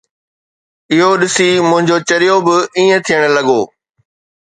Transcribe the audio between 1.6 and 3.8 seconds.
منهنجو چريو به ائين ٿيڻ لڳو.